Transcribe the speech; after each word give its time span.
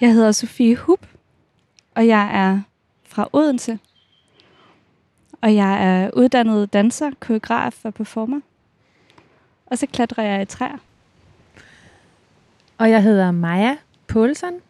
Jeg 0.00 0.14
hedder 0.14 0.32
Sofie 0.32 0.76
Hub, 0.76 1.06
og 1.94 2.06
jeg 2.06 2.30
er 2.32 2.60
fra 3.04 3.28
Odense. 3.32 3.78
Og 5.40 5.54
jeg 5.54 5.84
er 5.84 6.10
uddannet 6.10 6.72
danser, 6.72 7.10
koreograf 7.20 7.84
og 7.84 7.94
performer. 7.94 8.40
Og 9.66 9.78
så 9.78 9.86
klatrer 9.86 10.24
jeg 10.24 10.42
i 10.42 10.44
træer. 10.44 10.78
Og 12.78 12.90
jeg 12.90 13.02
hedder 13.02 13.30
Maja 13.30 13.76
Poulsen, 14.06 14.60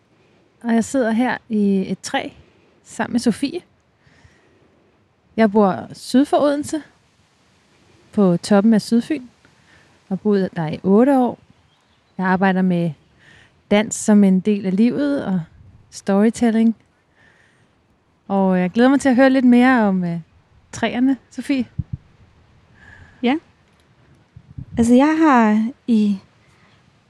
og 0.63 0.75
jeg 0.75 0.85
sidder 0.85 1.11
her 1.11 1.39
i 1.49 1.93
et 1.93 2.01
træ 2.01 2.29
sammen 2.85 3.13
med 3.13 3.21
Sofie. 3.21 3.61
Jeg 5.37 5.53
bor 5.53 5.89
syd 5.93 6.25
for 6.25 6.37
Odense, 6.37 6.83
på 8.13 8.37
toppen 8.37 8.75
af 8.75 8.83
Sydfyn, 8.83 9.27
og 10.09 10.21
boet 10.21 10.51
der 10.57 10.69
i 10.69 10.81
8 10.83 11.19
år. 11.19 11.39
Jeg 12.19 12.27
arbejder 12.27 12.63
med 12.63 12.93
dans 13.71 13.95
som 13.95 14.25
en 14.25 14.41
del 14.41 14.67
af 14.67 14.77
livet 14.77 15.25
og 15.25 15.41
storytelling. 15.91 16.77
Og 18.29 18.61
jeg 18.61 18.71
glæder 18.71 18.91
mig 18.91 19.01
til 19.01 19.09
at 19.09 19.17
høre 19.17 19.31
lidt 19.31 19.45
mere 19.45 19.83
om 19.83 20.05
øh, 20.05 20.21
træerne, 20.73 21.17
Sofie. 21.31 21.67
Ja. 23.23 23.37
Altså 24.79 24.95
jeg 24.95 25.19
har 25.19 25.71
i 25.87 26.19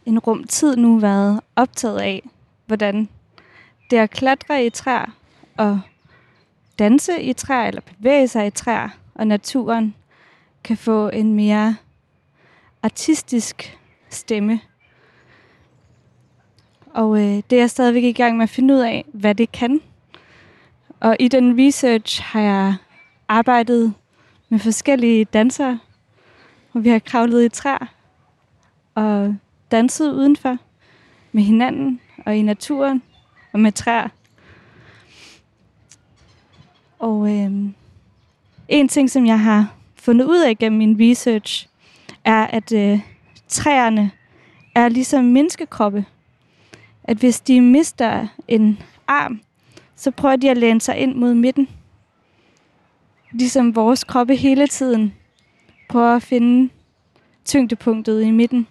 en 0.06 0.18
rum 0.18 0.44
tid 0.44 0.76
nu 0.76 0.98
været 0.98 1.40
optaget 1.56 2.00
af, 2.00 2.28
hvordan 2.66 3.08
det 3.90 3.96
at 3.96 4.10
klatre 4.10 4.66
i 4.66 4.70
træer 4.70 5.16
og 5.56 5.80
danse 6.78 7.22
i 7.22 7.32
træer 7.32 7.68
eller 7.68 7.80
bevæge 7.80 8.28
sig 8.28 8.46
i 8.46 8.50
træer 8.50 8.88
og 9.14 9.26
naturen 9.26 9.94
kan 10.64 10.76
få 10.76 11.08
en 11.08 11.34
mere 11.34 11.76
artistisk 12.82 13.78
stemme. 14.10 14.60
Og 16.98 17.18
øh, 17.18 17.42
det 17.50 17.52
er 17.52 17.60
jeg 17.60 17.70
stadigvæk 17.70 18.02
i 18.02 18.12
gang 18.12 18.36
med 18.36 18.42
at 18.42 18.50
finde 18.50 18.74
ud 18.74 18.78
af, 18.78 19.04
hvad 19.12 19.34
det 19.34 19.52
kan. 19.52 19.80
Og 21.00 21.16
i 21.18 21.28
den 21.28 21.66
research 21.66 22.22
har 22.22 22.40
jeg 22.40 22.74
arbejdet 23.28 23.94
med 24.48 24.58
forskellige 24.58 25.24
dansere, 25.24 25.78
hvor 26.72 26.80
vi 26.80 26.88
har 26.88 26.98
kravlet 26.98 27.44
i 27.44 27.48
træer 27.48 27.86
og 28.94 29.36
danset 29.70 30.12
udenfor 30.12 30.56
med 31.32 31.42
hinanden 31.42 32.00
og 32.26 32.36
i 32.36 32.42
naturen 32.42 33.02
og 33.52 33.60
med 33.60 33.72
træer. 33.72 34.08
Og 36.98 37.36
øh, 37.36 37.52
en 38.68 38.88
ting, 38.88 39.10
som 39.10 39.26
jeg 39.26 39.40
har 39.40 39.74
fundet 39.94 40.24
ud 40.24 40.40
af 40.40 40.58
gennem 40.58 40.78
min 40.78 41.10
research, 41.10 41.68
er, 42.24 42.46
at 42.46 42.72
øh, 42.72 43.00
træerne 43.48 44.10
er 44.74 44.88
ligesom 44.88 45.24
menneskekroppe. 45.24 46.04
At 47.08 47.16
hvis 47.16 47.40
de 47.40 47.60
mister 47.60 48.26
en 48.48 48.78
arm, 49.06 49.40
så 49.96 50.10
prøver 50.10 50.36
de 50.36 50.50
at 50.50 50.56
læne 50.56 50.80
sig 50.80 50.96
ind 50.96 51.14
mod 51.14 51.34
midten. 51.34 51.68
Ligesom 53.32 53.76
vores 53.76 54.04
kroppe 54.04 54.36
hele 54.36 54.66
tiden 54.66 55.14
prøver 55.88 56.16
at 56.16 56.22
finde 56.22 56.70
tyngdepunktet 57.44 58.22
i 58.22 58.30
midten. 58.30 58.66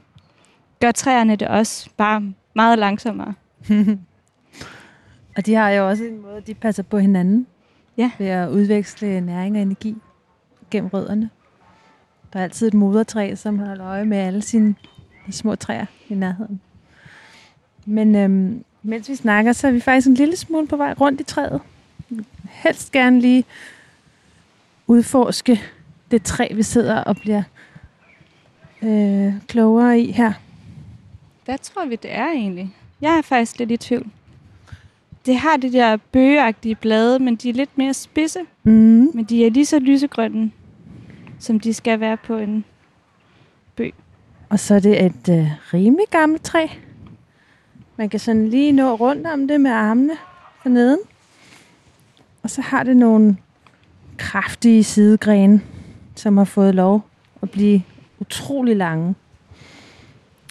Gør 0.80 0.92
træerne 0.92 1.36
det 1.36 1.48
også, 1.48 1.90
bare 1.98 2.34
meget 2.54 2.80
langsommere. 2.80 3.34
Og 5.38 5.46
de 5.46 5.54
har 5.54 5.70
jo 5.70 5.90
også 5.90 6.04
en 6.04 6.22
måde, 6.22 6.42
de 6.42 6.54
passer 6.54 6.84
på 6.84 6.98
hinanden. 6.98 7.48
Ja. 7.98 8.12
Ved 8.18 8.28
at 8.28 8.50
udveksle 8.50 9.22
næring 9.22 9.56
og 9.56 9.62
energi 9.62 9.96
gennem 10.72 10.90
rødderne. 10.90 11.30
Der 12.34 12.40
er 12.40 12.44
altid 12.44 12.68
et 12.68 12.74
modertræ, 12.74 13.36
som 13.36 13.60
holder 13.60 13.86
øje 13.86 14.06
med 14.06 14.18
alle 14.18 14.42
sine 14.42 14.76
små 15.32 15.56
træer 15.56 15.86
i 16.10 16.14
nærheden. 16.14 16.62
Men 17.90 18.16
øhm, 18.16 18.64
mens 18.84 19.10
vi 19.10 19.16
snakker, 19.16 19.54
så 19.54 19.68
er 19.68 19.72
vi 19.72 19.80
faktisk 19.80 20.08
en 20.08 20.14
lille 20.14 20.36
smule 20.36 20.68
på 20.68 20.78
vej 20.78 20.94
rundt 20.94 21.22
i 21.22 21.24
træet. 21.24 21.62
Helst 22.50 22.92
gerne 22.92 23.20
lige 23.20 23.46
udforske 24.88 25.62
det 26.12 26.24
træ, 26.24 26.48
vi 26.56 26.64
sidder 26.64 26.98
og 26.98 27.16
bliver 27.16 27.44
øh, 28.82 29.34
klogere 29.48 30.00
i 30.00 30.12
her. 30.12 30.34
Hvad 31.46 31.58
tror 31.58 31.86
vi, 31.86 31.96
det 31.96 32.14
er 32.14 32.28
egentlig? 32.28 32.76
Jeg 33.02 33.18
er 33.18 33.22
faktisk 33.22 33.60
lidt 33.60 33.72
i 33.72 33.78
tvivl. 33.78 34.08
Det 35.26 35.38
har 35.38 35.58
de 35.58 35.72
der 35.72 35.98
bøgeagtige 36.12 36.76
blade, 36.76 37.20
men 37.20 37.36
de 37.36 37.50
er 37.50 37.54
lidt 37.54 37.78
mere 37.78 37.94
spidse. 37.94 38.40
Mm. 38.64 39.12
Men 39.14 39.24
de 39.24 39.46
er 39.46 39.50
lige 39.50 39.66
så 39.66 39.80
lysegrønne, 39.80 40.52
som 41.40 41.60
de 41.60 41.74
skal 41.74 42.00
være 42.00 42.18
på 42.18 42.38
en 42.38 42.66
bøg. 43.76 43.94
Og 44.50 44.60
så 44.60 44.76
er 44.76 44.80
det 44.80 45.06
et 45.06 45.30
øh, 45.30 45.48
rimelig 45.74 46.06
gammelt 46.12 46.44
træ. 46.44 46.68
Man 48.00 48.10
kan 48.10 48.20
sådan 48.20 48.48
lige 48.48 48.72
nå 48.72 48.96
rundt 48.96 49.28
om 49.28 49.48
det 49.48 49.62
med 49.62 49.72
armene 49.72 50.14
forneden. 50.62 51.00
Og 52.44 52.50
så 52.50 52.62
har 52.62 52.84
det 52.84 52.98
nogle 52.98 53.38
kraftige 54.18 54.84
sidegrene, 54.84 55.62
som 56.16 56.38
har 56.38 56.46
fået 56.46 56.76
lov 56.76 57.02
at 57.42 57.52
blive 57.52 57.84
utrolig 58.20 58.76
lange. 58.76 59.16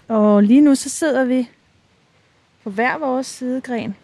Og 0.09 0.43
lige 0.43 0.61
nu 0.61 0.75
så 0.75 0.89
sidder 0.89 1.25
vi 1.25 1.51
på 2.65 2.71
hver 2.71 2.99
vores 2.99 3.27
sidegren. 3.27 3.95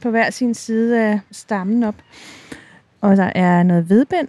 På 0.00 0.10
hver 0.10 0.30
sin 0.30 0.54
side 0.54 1.00
af 1.00 1.20
stammen 1.30 1.82
op. 1.82 1.96
Og 3.00 3.16
der 3.16 3.32
er 3.34 3.62
noget 3.62 3.88
vedbind, 3.88 4.28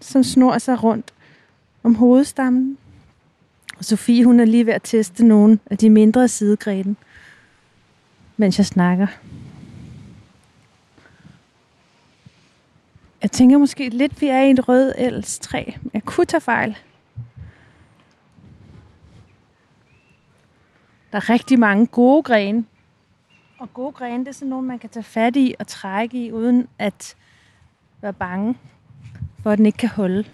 som 0.00 0.22
snor 0.22 0.58
sig 0.58 0.82
rundt 0.82 1.12
om 1.82 1.94
hovedstammen. 1.94 2.78
Og 3.78 3.84
Sofie, 3.84 4.24
hun 4.24 4.40
er 4.40 4.44
lige 4.44 4.66
ved 4.66 4.72
at 4.72 4.82
teste 4.84 5.26
nogle 5.26 5.58
af 5.70 5.78
de 5.78 5.90
mindre 5.90 6.28
sidegrene, 6.28 6.96
mens 8.40 8.58
jeg 8.58 8.66
snakker. 8.66 9.06
Jeg 13.22 13.30
tænker 13.30 13.58
måske 13.58 13.88
lidt, 13.88 14.20
vi 14.20 14.26
er 14.26 14.40
i 14.40 14.50
et 14.50 14.68
rød 14.68 14.94
elstræ. 14.98 15.64
Jeg 15.94 16.02
kunne 16.04 16.26
tage 16.26 16.40
fejl. 16.40 16.76
Der 21.12 21.16
er 21.16 21.30
rigtig 21.30 21.58
mange 21.58 21.86
gode 21.86 22.22
grene. 22.22 22.64
Og 23.58 23.74
gode 23.74 23.92
grene, 23.92 24.18
det 24.18 24.28
er 24.28 24.32
sådan 24.32 24.48
nogle, 24.48 24.66
man 24.66 24.78
kan 24.78 24.90
tage 24.90 25.04
fat 25.04 25.36
i 25.36 25.54
og 25.58 25.66
trække 25.66 26.26
i, 26.26 26.32
uden 26.32 26.68
at 26.78 27.16
være 28.00 28.12
bange 28.12 28.58
for, 29.42 29.50
at 29.50 29.58
den 29.58 29.66
ikke 29.66 29.78
kan 29.78 29.88
holde. 29.88 30.24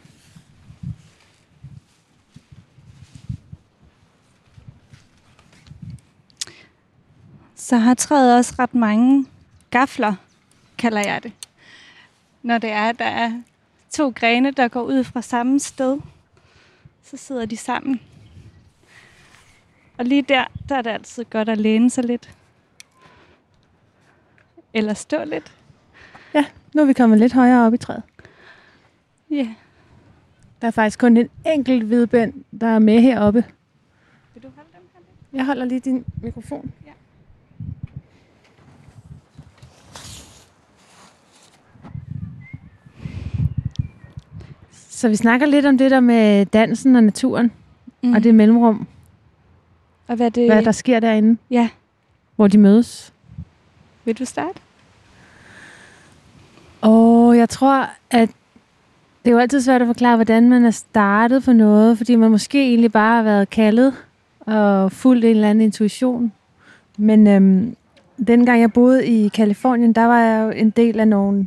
Så 7.64 7.76
har 7.76 7.94
træet 7.94 8.36
også 8.36 8.54
ret 8.58 8.74
mange 8.74 9.26
gafler, 9.70 10.14
kalder 10.78 11.00
jeg 11.00 11.22
det. 11.22 11.32
Når 12.42 12.58
det 12.58 12.70
er, 12.70 12.88
at 12.88 12.98
der 12.98 13.04
er 13.04 13.42
to 13.90 14.12
grene, 14.16 14.50
der 14.50 14.68
går 14.68 14.82
ud 14.82 15.04
fra 15.04 15.22
samme 15.22 15.60
sted, 15.60 16.00
så 17.02 17.16
sidder 17.16 17.46
de 17.46 17.56
sammen. 17.56 18.00
Og 19.98 20.04
lige 20.04 20.22
der, 20.22 20.44
der 20.68 20.76
er 20.76 20.82
det 20.82 20.90
altid 20.90 21.24
godt 21.24 21.48
at 21.48 21.58
læne 21.58 21.90
sig 21.90 22.04
lidt. 22.04 22.30
Eller 24.74 24.94
stå 24.94 25.24
lidt. 25.24 25.54
Nu 26.74 26.82
er 26.82 26.86
vi 26.86 26.92
kommet 26.92 27.18
lidt 27.18 27.32
højere 27.32 27.66
op 27.66 27.74
i 27.74 27.78
træet. 27.78 28.02
Ja. 29.30 29.34
Yeah. 29.34 29.48
Der 30.60 30.66
er 30.66 30.72
faktisk 30.72 30.98
kun 30.98 31.16
en 31.16 31.30
enkelt 31.46 31.84
hvidbænd, 31.84 32.44
der 32.60 32.66
er 32.66 32.78
med 32.78 33.00
heroppe. 33.00 33.44
Vil 34.34 34.42
du 34.42 34.48
holde 34.56 34.70
dem 34.72 34.88
her 34.94 35.00
lidt? 35.00 35.38
Jeg 35.38 35.46
holder 35.46 35.64
lige 35.64 35.80
din 35.80 36.04
mikrofon. 36.22 36.72
Så 45.04 45.08
vi 45.08 45.16
snakker 45.16 45.46
lidt 45.46 45.66
om 45.66 45.78
det 45.78 45.90
der 45.90 46.00
med 46.00 46.46
dansen 46.46 46.96
og 46.96 47.04
naturen, 47.04 47.52
mm. 48.02 48.12
og 48.12 48.24
det 48.24 48.34
mellemrum. 48.34 48.86
Og 50.06 50.16
hvad 50.16 50.30
det... 50.30 50.46
Hvad 50.52 50.62
der 50.62 50.72
sker 50.72 51.00
derinde, 51.00 51.38
Ja. 51.50 51.68
hvor 52.36 52.48
de 52.48 52.58
mødes. 52.58 53.12
Vil 54.04 54.18
du 54.18 54.24
starte? 54.24 54.60
Og 56.80 57.36
jeg 57.36 57.48
tror, 57.48 57.88
at 58.10 58.28
det 59.24 59.30
er 59.30 59.34
jo 59.34 59.38
altid 59.38 59.60
svært 59.60 59.82
at 59.82 59.86
forklare, 59.86 60.16
hvordan 60.16 60.48
man 60.48 60.64
er 60.64 60.70
startet 60.70 61.44
på 61.44 61.52
noget, 61.52 61.98
fordi 61.98 62.16
man 62.16 62.30
måske 62.30 62.68
egentlig 62.68 62.92
bare 62.92 63.16
har 63.16 63.22
været 63.22 63.50
kaldet 63.50 63.94
og 64.40 64.92
fulgt 64.92 65.24
en 65.24 65.30
eller 65.30 65.50
anden 65.50 65.64
intuition. 65.64 66.32
Men 66.98 67.26
øhm, 67.26 67.76
dengang 68.26 68.60
jeg 68.60 68.72
boede 68.72 69.06
i 69.06 69.28
Kalifornien, 69.28 69.92
der 69.92 70.04
var 70.04 70.20
jeg 70.20 70.44
jo 70.44 70.50
en 70.50 70.70
del 70.70 71.00
af 71.00 71.08
nogle 71.08 71.46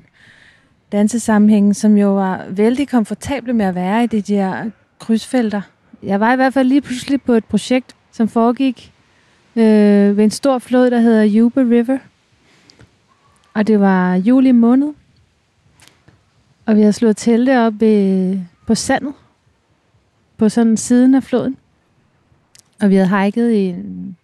dansesammenhængen, 0.91 1.73
som 1.73 1.97
jo 1.97 2.15
var 2.15 2.45
vældig 2.49 2.89
komfortable 2.89 3.53
med 3.53 3.65
at 3.65 3.75
være 3.75 4.03
i 4.03 4.07
de 4.07 4.21
der 4.21 4.69
krydsfelter. 4.99 5.61
Jeg 6.03 6.19
var 6.19 6.33
i 6.33 6.35
hvert 6.35 6.53
fald 6.53 6.67
lige 6.67 6.81
pludselig 6.81 7.21
på 7.21 7.33
et 7.33 7.45
projekt, 7.45 7.95
som 8.11 8.27
foregik 8.27 8.93
øh, 9.55 10.17
ved 10.17 10.23
en 10.23 10.31
stor 10.31 10.59
flod, 10.59 10.91
der 10.91 10.99
hedder 10.99 11.29
Yuba 11.35 11.61
River. 11.61 11.97
Og 13.53 13.67
det 13.67 13.79
var 13.79 14.15
juli 14.15 14.51
måned. 14.51 14.93
Og 16.65 16.75
vi 16.75 16.79
havde 16.81 16.93
slået 16.93 17.17
telte 17.17 17.59
op 17.59 17.73
ved, 17.79 18.39
på 18.67 18.75
sandet. 18.75 19.13
På 20.37 20.49
sådan 20.49 20.77
siden 20.77 21.15
af 21.15 21.23
floden. 21.23 21.57
Og 22.81 22.89
vi 22.89 22.95
havde 22.95 23.23
hiket 23.23 23.51
i 23.51 23.65
en, 23.65 24.17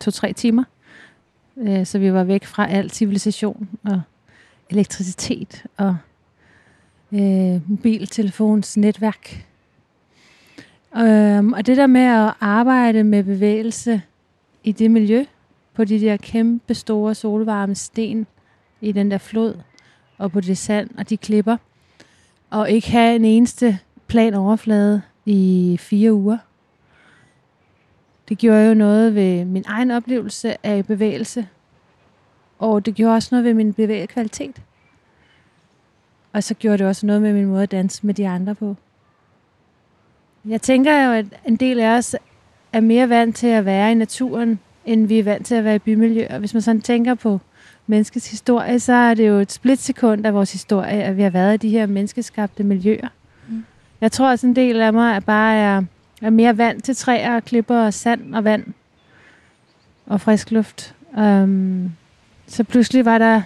to-tre 0.00 0.32
timer. 0.32 0.64
øh, 1.56 1.86
så 1.86 1.98
vi 1.98 2.12
var 2.12 2.24
væk 2.24 2.44
fra 2.44 2.70
al 2.70 2.90
civilisation 2.90 3.68
og 3.84 4.02
elektricitet 4.72 5.64
og 5.76 5.96
øh, 7.12 7.70
mobiltelefons 7.70 8.76
netværk. 8.76 9.46
Øhm, 10.96 11.52
og 11.52 11.66
det 11.66 11.76
der 11.76 11.86
med 11.86 12.00
at 12.00 12.34
arbejde 12.40 13.04
med 13.04 13.22
bevægelse 13.24 14.02
i 14.64 14.72
det 14.72 14.90
miljø, 14.90 15.24
på 15.74 15.84
de 15.84 16.00
der 16.00 16.16
kæmpe 16.16 16.74
store 16.74 17.14
solvarme 17.14 17.74
sten 17.74 18.26
i 18.80 18.92
den 18.92 19.10
der 19.10 19.18
flod, 19.18 19.54
og 20.18 20.32
på 20.32 20.40
det 20.40 20.58
sand 20.58 20.90
og 20.98 21.10
de 21.10 21.16
klipper, 21.16 21.56
og 22.50 22.70
ikke 22.70 22.90
have 22.90 23.16
en 23.16 23.24
eneste 23.24 23.78
plan 24.06 24.34
overflade 24.34 25.02
i 25.26 25.76
fire 25.80 26.12
uger. 26.12 26.38
Det 28.28 28.38
gjorde 28.38 28.68
jo 28.68 28.74
noget 28.74 29.14
ved 29.14 29.44
min 29.44 29.64
egen 29.66 29.90
oplevelse 29.90 30.66
af 30.66 30.86
bevægelse, 30.86 31.48
og 32.62 32.86
det 32.86 32.94
gjorde 32.94 33.14
også 33.14 33.28
noget 33.30 33.44
ved 33.44 33.54
min 33.54 33.72
bevægekvalitet. 33.72 34.62
Og 36.32 36.44
så 36.44 36.54
gjorde 36.54 36.78
det 36.78 36.86
også 36.86 37.06
noget 37.06 37.22
med 37.22 37.32
min 37.32 37.46
måde 37.46 37.62
at 37.62 37.70
danse 37.70 38.06
med 38.06 38.14
de 38.14 38.28
andre 38.28 38.54
på. 38.54 38.76
Jeg 40.44 40.62
tænker 40.62 41.06
jo, 41.06 41.12
at 41.12 41.26
en 41.46 41.56
del 41.56 41.80
af 41.80 41.96
os 41.96 42.16
er 42.72 42.80
mere 42.80 43.08
vant 43.08 43.36
til 43.36 43.46
at 43.46 43.64
være 43.64 43.92
i 43.92 43.94
naturen, 43.94 44.60
end 44.86 45.06
vi 45.06 45.18
er 45.18 45.24
vant 45.24 45.46
til 45.46 45.54
at 45.54 45.64
være 45.64 45.74
i 45.74 45.78
bymiljøer. 45.78 46.38
Hvis 46.38 46.54
man 46.54 46.62
sådan 46.62 46.80
tænker 46.80 47.14
på 47.14 47.40
menneskets 47.86 48.30
historie, 48.30 48.80
så 48.80 48.92
er 48.92 49.14
det 49.14 49.28
jo 49.28 49.34
et 49.34 49.52
splitsekund 49.52 50.26
af 50.26 50.34
vores 50.34 50.52
historie, 50.52 51.02
at 51.02 51.16
vi 51.16 51.22
har 51.22 51.30
været 51.30 51.54
i 51.54 51.68
de 51.68 51.70
her 51.70 51.86
menneskeskabte 51.86 52.64
miljøer. 52.64 53.08
Mm. 53.48 53.64
Jeg 54.00 54.12
tror 54.12 54.30
også 54.30 54.46
en 54.46 54.56
del 54.56 54.80
af 54.80 54.92
mig 54.92 55.16
er 55.16 55.20
bare 55.20 55.56
er, 55.56 55.82
er 56.22 56.30
mere 56.30 56.58
vant 56.58 56.84
til 56.84 56.96
træer, 56.96 57.40
klipper 57.40 57.78
og 57.78 57.94
sand 57.94 58.34
og 58.34 58.44
vand 58.44 58.64
og 60.06 60.20
frisk 60.20 60.50
luft. 60.50 60.94
Um, 61.16 61.92
så 62.52 62.64
pludselig 62.64 63.04
var 63.04 63.18
der 63.18 63.42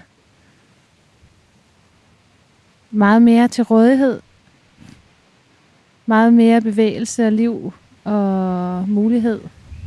meget 2.91 3.23
mere 3.23 3.49
til 3.49 3.65
rådighed. 3.65 4.21
Meget 6.07 6.33
mere 6.33 6.61
bevægelse 6.61 7.27
og 7.27 7.33
liv 7.33 7.73
og 8.05 8.89
mulighed 8.89 9.41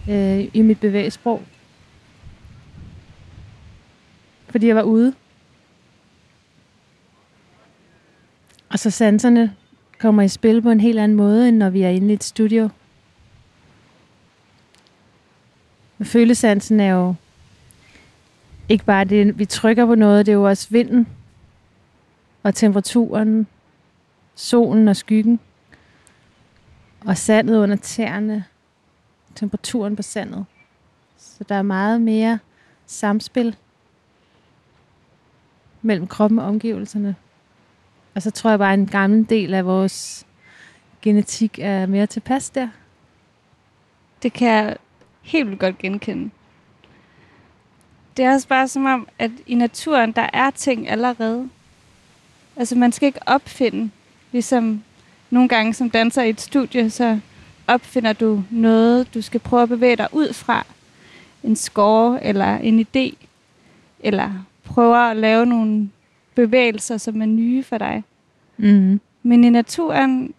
øh, 0.10 0.48
i 0.54 0.62
mit 0.62 0.80
bevægelsesprog. 0.80 1.44
Fordi 4.50 4.68
jeg 4.68 4.76
var 4.76 4.82
ude. 4.82 5.14
Og 8.70 8.80
så 8.80 8.90
sanserne 8.90 9.56
kommer 9.98 10.22
i 10.24 10.28
spil 10.28 10.62
på 10.62 10.70
en 10.70 10.80
helt 10.80 11.00
anden 11.00 11.18
måde, 11.18 11.50
end 11.50 11.58
når 11.58 11.70
vi 11.70 11.82
er 11.82 11.90
inde 11.90 12.10
i 12.10 12.14
et 12.14 12.24
studio. 12.24 12.70
Men 15.98 16.06
følesansen 16.06 16.80
er 16.80 16.94
jo 16.94 17.16
ikke 18.70 18.86
bare 18.86 19.04
det, 19.04 19.40
vi 19.40 19.46
trykker 19.46 19.86
på 19.86 19.96
noget, 19.96 20.26
det 20.26 20.32
er 20.32 20.36
jo 20.36 20.44
også 20.44 20.68
vinden 20.70 21.08
og 22.44 22.56
temperaturen, 22.56 23.48
solen 24.36 24.88
og 24.88 24.96
skyggen, 24.96 25.40
og 27.06 27.18
sandet 27.18 27.58
under 27.58 27.76
tæerne, 27.76 28.46
temperaturen 29.36 29.96
på 29.96 30.02
sandet. 30.02 30.46
Så 31.18 31.44
der 31.44 31.56
er 31.56 31.62
meget 31.62 32.02
mere 32.02 32.40
samspil 32.86 33.56
mellem 35.82 36.08
kroppen 36.08 36.40
og 36.40 36.46
omgivelserne. 36.46 37.16
Og 38.16 38.22
så 38.22 38.32
tror 38.32 38.50
jeg 38.50 38.60
bare, 38.60 38.74
at 38.74 38.80
en 38.80 38.88
gammel 38.88 39.30
del 39.30 39.54
af 39.54 39.66
vores 39.66 40.28
genetik 41.02 41.60
er 41.62 41.86
mere 41.86 42.08
tilpas 42.08 42.50
der. 42.50 42.70
Det 44.24 44.34
kan 44.34 44.48
jeg 44.48 44.78
helt 45.22 45.48
vildt 45.48 45.60
godt 45.60 45.78
genkende. 45.78 46.30
Det 48.20 48.26
er 48.26 48.34
også 48.34 48.48
bare 48.48 48.68
som 48.68 48.86
om, 48.86 49.08
at 49.20 49.32
i 49.48 49.56
naturen, 49.56 50.12
der 50.12 50.30
er 50.34 50.50
ting 50.50 50.90
allerede. 50.90 51.50
Altså 52.56 52.76
man 52.76 52.92
skal 52.92 53.06
ikke 53.06 53.20
opfinde, 53.26 53.90
ligesom 54.32 54.84
nogle 55.30 55.50
gange 55.50 55.74
som 55.74 55.90
danser 55.90 56.24
i 56.24 56.30
et 56.30 56.42
studie, 56.42 56.90
så 56.90 57.20
opfinder 57.68 58.14
du 58.14 58.44
noget, 58.50 59.14
du 59.14 59.22
skal 59.22 59.40
prøve 59.40 59.64
at 59.64 59.70
bevæge 59.70 59.96
dig 59.96 60.08
ud 60.12 60.34
fra. 60.34 60.66
En 61.44 61.56
score 61.56 62.24
eller 62.24 62.58
en 62.58 62.80
idé. 62.80 63.26
Eller 64.00 64.32
prøver 64.64 64.98
at 64.98 65.18
lave 65.18 65.46
nogle 65.46 65.90
bevægelser, 66.36 66.98
som 66.98 67.22
er 67.22 67.26
nye 67.26 67.64
for 67.64 67.78
dig. 67.78 68.04
Mm. 68.58 69.02
Men 69.24 69.44
i 69.44 69.50
naturen, 69.50 70.34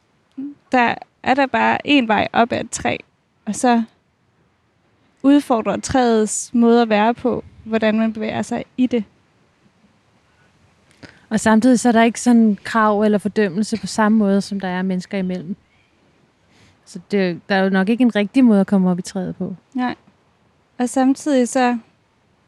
der 0.73 0.95
er 1.23 1.35
der 1.35 1.47
bare 1.47 1.87
en 1.87 2.09
vej 2.09 2.29
op 2.33 2.53
ad 2.53 2.61
et 2.61 2.71
træ, 2.71 2.97
og 3.45 3.55
så 3.55 3.83
udfordrer 5.23 5.77
træets 5.77 6.51
måde 6.55 6.83
at 6.83 6.89
være 6.89 7.15
på, 7.15 7.45
hvordan 7.65 7.99
man 7.99 8.13
bevæger 8.13 8.43
sig 8.43 8.65
i 8.77 8.87
det. 8.87 9.05
Og 11.29 11.41
samtidig 11.41 11.81
så 11.81 11.89
er 11.89 11.93
der 11.93 12.03
ikke 12.03 12.21
sådan 12.21 12.59
krav 12.65 13.03
eller 13.03 13.19
fordømmelse 13.19 13.77
på 13.81 13.87
samme 13.87 14.19
måde, 14.19 14.41
som 14.41 14.61
der 14.61 14.69
er 14.69 14.83
mennesker 14.83 15.19
imellem. 15.19 15.57
Så 16.85 17.01
det, 17.11 17.41
der 17.49 17.55
er 17.55 17.65
jo 17.65 17.71
nok 17.71 17.89
ikke 17.89 18.03
en 18.03 18.17
rigtig 18.17 18.45
måde 18.45 18.61
at 18.61 18.67
komme 18.67 18.91
op 18.91 18.99
i 18.99 19.03
træet 19.03 19.37
på. 19.37 19.57
Nej. 19.75 19.95
Og 20.79 20.89
samtidig 20.89 21.49
så, 21.49 21.79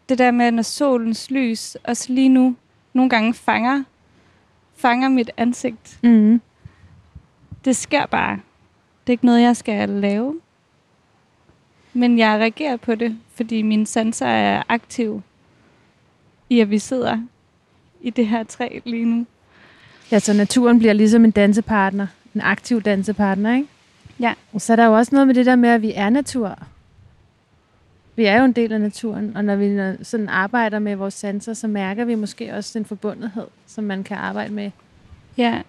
det 0.08 0.18
der 0.18 0.30
med, 0.30 0.50
når 0.50 0.62
solens 0.62 1.30
lys 1.30 1.74
også 1.84 2.12
lige 2.12 2.28
nu 2.28 2.56
nogle 2.92 3.10
gange 3.10 3.34
fanger, 3.34 3.84
fanger 4.76 5.08
mit 5.08 5.30
ansigt. 5.36 5.98
Mm. 6.02 6.40
Det 7.64 7.76
sker 7.76 8.06
bare. 8.06 8.32
Det 9.06 9.06
er 9.06 9.10
ikke 9.10 9.26
noget, 9.26 9.42
jeg 9.42 9.56
skal 9.56 9.88
lave. 9.88 10.40
Men 11.92 12.18
jeg 12.18 12.40
reagerer 12.40 12.76
på 12.76 12.94
det, 12.94 13.18
fordi 13.34 13.62
mine 13.62 13.86
sanser 13.86 14.26
er 14.26 14.62
aktive 14.68 15.22
i, 16.50 16.60
at 16.60 16.70
vi 16.70 16.78
sidder 16.78 17.18
i 18.00 18.10
det 18.10 18.26
her 18.26 18.44
træ 18.44 18.80
lige 18.84 19.04
nu. 19.04 19.26
Ja, 20.10 20.18
så 20.18 20.32
naturen 20.32 20.78
bliver 20.78 20.92
ligesom 20.92 21.24
en 21.24 21.30
dansepartner. 21.30 22.06
En 22.34 22.40
aktiv 22.40 22.82
dansepartner, 22.82 23.54
ikke? 23.56 23.68
Ja. 24.20 24.34
Og 24.52 24.60
så 24.60 24.72
er 24.72 24.76
der 24.76 24.86
jo 24.86 24.96
også 24.96 25.14
noget 25.14 25.26
med 25.26 25.34
det 25.34 25.46
der 25.46 25.56
med, 25.56 25.68
at 25.68 25.82
vi 25.82 25.92
er 25.94 26.10
natur. 26.10 26.58
Vi 28.16 28.24
er 28.24 28.38
jo 28.38 28.44
en 28.44 28.52
del 28.52 28.72
af 28.72 28.80
naturen, 28.80 29.36
og 29.36 29.44
når 29.44 29.56
vi 29.56 29.96
sådan 30.04 30.28
arbejder 30.28 30.78
med 30.78 30.96
vores 30.96 31.14
sanser, 31.14 31.54
så 31.54 31.68
mærker 31.68 32.04
vi 32.04 32.14
måske 32.14 32.54
også 32.54 32.78
den 32.78 32.84
forbundethed, 32.84 33.46
som 33.66 33.84
man 33.84 34.04
kan 34.04 34.16
arbejde 34.16 34.54
med. 34.54 34.70
Ja. 35.36 35.62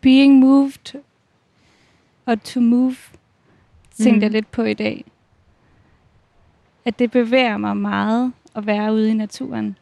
Being 0.00 0.38
moved 0.38 1.00
og 2.26 2.42
to 2.42 2.60
move, 2.60 2.96
tænkte 3.96 4.18
mm. 4.18 4.22
jeg 4.22 4.30
lidt 4.30 4.50
på 4.50 4.62
i 4.62 4.74
dag. 4.74 5.04
At 6.84 6.98
det 6.98 7.10
bevæger 7.10 7.56
mig 7.56 7.76
meget 7.76 8.32
at 8.54 8.66
være 8.66 8.92
ude 8.92 9.10
i 9.10 9.14
naturen. 9.14 9.78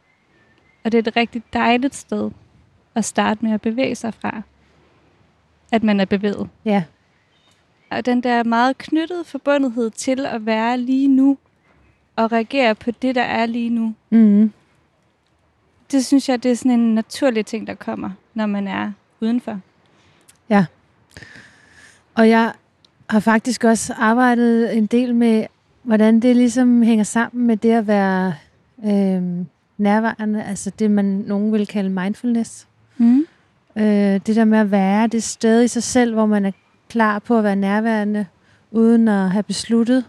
Og 0.83 0.91
det 0.91 0.97
er 0.97 1.11
et 1.11 1.15
rigtig 1.15 1.43
dejligt 1.53 1.95
sted 1.95 2.31
at 2.95 3.05
starte 3.05 3.45
med 3.45 3.53
at 3.53 3.61
bevæge 3.61 3.95
sig 3.95 4.13
fra. 4.13 4.41
At 5.71 5.83
man 5.83 5.99
er 5.99 6.05
bevæget. 6.05 6.49
Ja. 6.65 6.83
Og 7.89 8.05
den 8.05 8.23
der 8.23 8.43
meget 8.43 8.77
knyttede 8.77 9.23
forbundethed 9.23 9.89
til 9.89 10.25
at 10.25 10.45
være 10.45 10.77
lige 10.77 11.07
nu. 11.07 11.37
Og 12.15 12.31
reagere 12.31 12.75
på 12.75 12.91
det, 12.91 13.15
der 13.15 13.21
er 13.21 13.45
lige 13.45 13.69
nu. 13.69 13.95
Mm. 14.09 14.51
Det 15.91 16.05
synes 16.05 16.29
jeg, 16.29 16.43
det 16.43 16.51
er 16.51 16.55
sådan 16.55 16.79
en 16.79 16.95
naturlig 16.95 17.45
ting, 17.45 17.67
der 17.67 17.75
kommer, 17.75 18.09
når 18.33 18.45
man 18.45 18.67
er 18.67 18.91
udenfor. 19.19 19.59
Ja. 20.49 20.65
Og 22.15 22.29
jeg 22.29 22.53
har 23.11 23.19
faktisk 23.19 23.63
også 23.63 23.93
arbejdet 23.97 24.77
en 24.77 24.85
del 24.85 25.15
med, 25.15 25.45
hvordan 25.83 26.19
det 26.19 26.35
ligesom 26.35 26.83
hænger 26.83 27.03
sammen 27.03 27.47
med 27.47 27.57
det 27.57 27.71
at 27.71 27.87
være 27.87 28.33
øh, 28.85 29.45
nærværende, 29.77 30.43
altså 30.43 30.71
det, 30.79 30.91
man 30.91 31.05
nogen 31.05 31.53
vil 31.53 31.67
kalde 31.67 31.89
mindfulness. 31.89 32.67
Mm. 32.97 33.25
Øh, 33.75 33.83
det 34.25 34.35
der 34.35 34.45
med 34.45 34.57
at 34.57 34.71
være 34.71 35.07
det 35.07 35.23
sted 35.23 35.63
i 35.63 35.67
sig 35.67 35.83
selv, 35.83 36.13
hvor 36.13 36.25
man 36.25 36.45
er 36.45 36.51
klar 36.89 37.19
på 37.19 37.37
at 37.37 37.43
være 37.43 37.55
nærværende, 37.55 38.25
uden 38.71 39.07
at 39.07 39.31
have 39.31 39.43
besluttet, 39.43 40.05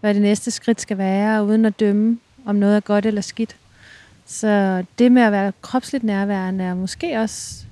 hvad 0.00 0.14
det 0.14 0.22
næste 0.22 0.50
skridt 0.50 0.80
skal 0.80 0.98
være, 0.98 1.40
og 1.40 1.46
uden 1.46 1.64
at 1.64 1.80
dømme, 1.80 2.18
om 2.44 2.56
noget 2.56 2.76
er 2.76 2.80
godt 2.80 3.06
eller 3.06 3.20
skidt. 3.20 3.56
Så 4.26 4.84
det 4.98 5.12
med 5.12 5.22
at 5.22 5.32
være 5.32 5.52
kropsligt 5.62 6.04
nærværende 6.04 6.64
er 6.64 6.74
måske 6.74 7.20
også 7.20 7.64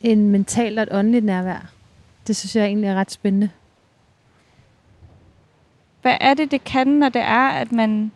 en 0.00 0.30
mentalt 0.30 0.78
og 0.78 0.82
et 0.82 0.88
åndeligt 0.92 1.24
nærvær. 1.24 1.79
Det 2.26 2.36
synes 2.36 2.56
jeg 2.56 2.66
egentlig 2.66 2.88
er 2.88 2.94
ret 2.94 3.10
spændende. 3.10 3.50
Hvad 6.02 6.16
er 6.20 6.34
det, 6.34 6.50
det 6.50 6.64
kan, 6.64 6.86
når 6.86 7.08
det 7.08 7.22
er, 7.22 7.48
at 7.48 7.72
man 7.72 8.12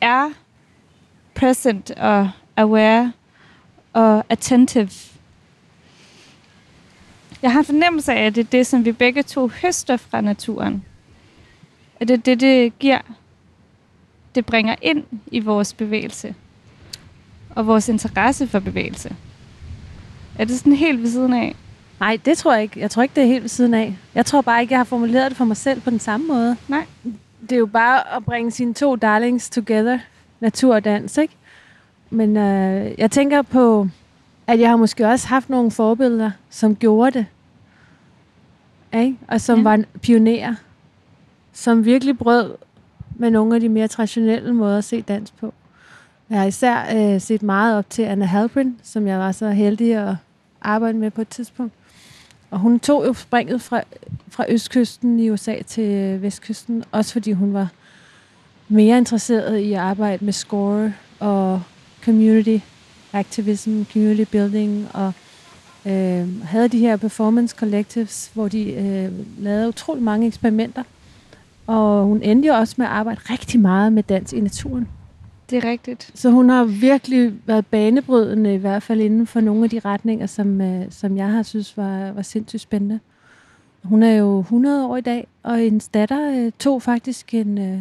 er 0.00 0.30
present 1.34 1.90
og 1.90 2.30
aware 2.56 3.12
og 3.92 4.24
attentive. 4.28 4.90
Jeg 7.42 7.52
har 7.52 7.58
en 7.58 7.64
fornemmelse 7.64 8.12
af, 8.12 8.26
at 8.26 8.34
det 8.34 8.46
er 8.46 8.50
det, 8.50 8.66
som 8.66 8.84
vi 8.84 8.92
begge 8.92 9.22
to 9.22 9.48
høster 9.48 9.96
fra 9.96 10.20
naturen. 10.20 10.84
At 12.00 12.08
det 12.08 12.14
er 12.14 12.22
det, 12.22 12.40
det 12.40 12.78
giver. 12.78 13.00
Det 14.34 14.46
bringer 14.46 14.76
ind 14.82 15.04
i 15.26 15.40
vores 15.40 15.74
bevægelse. 15.74 16.34
Og 17.50 17.66
vores 17.66 17.88
interesse 17.88 18.46
for 18.46 18.60
bevægelse. 18.60 19.16
Er 20.38 20.44
det 20.44 20.58
sådan 20.58 20.72
helt 20.72 21.02
ved 21.02 21.10
siden 21.10 21.32
af? 21.32 21.56
Nej, 22.00 22.18
det 22.24 22.38
tror 22.38 22.52
jeg 22.52 22.62
ikke. 22.62 22.80
Jeg 22.80 22.90
tror 22.90 23.02
ikke, 23.02 23.14
det 23.14 23.22
er 23.22 23.26
helt 23.26 23.42
ved 23.42 23.48
siden 23.48 23.74
af. 23.74 23.98
Jeg 24.14 24.26
tror 24.26 24.40
bare 24.40 24.62
ikke, 24.62 24.72
jeg 24.72 24.78
har 24.78 24.84
formuleret 24.84 25.30
det 25.30 25.36
for 25.36 25.44
mig 25.44 25.56
selv 25.56 25.80
på 25.80 25.90
den 25.90 26.00
samme 26.00 26.26
måde. 26.26 26.56
Nej. 26.68 26.86
det 27.40 27.52
er 27.52 27.56
jo 27.56 27.66
bare 27.66 28.16
at 28.16 28.24
bringe 28.24 28.50
sine 28.50 28.74
to 28.74 28.96
darlings 28.96 29.50
together, 29.50 29.98
natur 30.40 30.74
og 30.74 30.84
dans, 30.84 31.18
ikke? 31.18 31.34
Men 32.10 32.36
øh, 32.36 32.92
jeg 32.98 33.10
tænker 33.10 33.42
på, 33.42 33.88
at 34.46 34.60
jeg 34.60 34.68
har 34.68 34.76
måske 34.76 35.06
også 35.06 35.28
haft 35.28 35.50
nogle 35.50 35.70
forbilleder, 35.70 36.30
som 36.50 36.76
gjorde 36.76 37.10
det. 37.18 37.26
Ikke? 38.94 39.16
Og 39.28 39.40
som 39.40 39.58
ja. 39.58 39.62
var 39.62 39.84
pionerer. 40.02 40.54
Som 41.52 41.84
virkelig 41.84 42.18
brød 42.18 42.54
med 43.14 43.30
nogle 43.30 43.54
af 43.54 43.60
de 43.60 43.68
mere 43.68 43.88
traditionelle 43.88 44.54
måder 44.54 44.78
at 44.78 44.84
se 44.84 45.02
dans 45.02 45.30
på. 45.30 45.54
Jeg 46.30 46.38
har 46.38 46.46
især 46.46 46.96
øh, 46.96 47.20
set 47.20 47.42
meget 47.42 47.78
op 47.78 47.90
til 47.90 48.02
Anna 48.02 48.24
Halprin, 48.24 48.80
som 48.82 49.06
jeg 49.06 49.18
var 49.18 49.32
så 49.32 49.50
heldig 49.50 49.94
at 49.94 50.14
arbejde 50.60 50.98
med 50.98 51.10
på 51.10 51.20
et 51.20 51.28
tidspunkt. 51.28 51.72
Og 52.50 52.58
hun 52.58 52.80
tog 52.80 53.06
jo 53.06 53.12
springet 53.12 53.62
fra, 53.62 53.82
fra 54.28 54.44
østkysten 54.48 55.20
i 55.20 55.30
USA 55.30 55.62
til 55.62 55.84
øh, 55.84 56.22
vestkysten, 56.22 56.84
også 56.92 57.12
fordi 57.12 57.32
hun 57.32 57.52
var 57.52 57.68
mere 58.68 58.98
interesseret 58.98 59.58
i 59.58 59.72
at 59.72 59.78
arbejde 59.78 60.24
med 60.24 60.32
score 60.32 60.92
og 61.20 61.62
community 62.04 62.58
activism, 63.12 63.82
community 63.92 64.30
building, 64.30 64.88
og 64.94 65.12
øh, 65.86 66.42
havde 66.44 66.68
de 66.68 66.78
her 66.78 66.96
performance 66.96 67.56
collectives, 67.56 68.30
hvor 68.34 68.48
de 68.48 68.72
øh, 68.72 69.12
lavede 69.38 69.68
utrolig 69.68 70.02
mange 70.02 70.26
eksperimenter. 70.26 70.82
Og 71.66 72.04
hun 72.04 72.22
endte 72.22 72.48
jo 72.48 72.54
også 72.54 72.74
med 72.78 72.86
at 72.86 72.92
arbejde 72.92 73.20
rigtig 73.30 73.60
meget 73.60 73.92
med 73.92 74.02
dans 74.02 74.32
i 74.32 74.40
naturen. 74.40 74.88
Det 75.50 75.64
er 75.64 75.70
rigtigt. 75.70 76.10
Så 76.14 76.30
hun 76.30 76.48
har 76.48 76.64
virkelig 76.64 77.34
været 77.46 77.66
banebrydende, 77.66 78.54
i 78.54 78.56
hvert 78.56 78.82
fald 78.82 79.00
inden 79.00 79.26
for 79.26 79.40
nogle 79.40 79.64
af 79.64 79.70
de 79.70 79.78
retninger, 79.78 80.26
som, 80.26 80.60
øh, 80.60 80.86
som 80.90 81.16
jeg 81.16 81.30
har 81.30 81.42
synes 81.42 81.76
var, 81.76 82.12
var 82.12 82.22
sindssygt 82.22 82.62
spændende. 82.62 83.00
Hun 83.82 84.02
er 84.02 84.14
jo 84.14 84.40
100 84.40 84.86
år 84.86 84.96
i 84.96 85.00
dag, 85.00 85.26
og 85.42 85.58
hendes 85.58 85.88
datter 85.88 86.32
øh, 86.32 86.52
tog 86.58 86.82
faktisk 86.82 87.34
en, 87.34 87.58
øh, 87.58 87.78